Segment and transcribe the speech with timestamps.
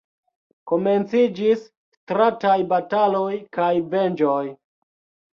[0.69, 1.65] Komenciĝis
[1.97, 4.41] strataj bataloj kaj venĝoj.